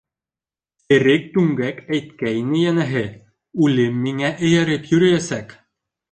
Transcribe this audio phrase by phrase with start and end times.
[0.85, 3.03] —Серек Түңгәк әйткәйне, йәнәһе,
[3.65, 5.55] үлем миңә эйәреп йөрөйәсәк.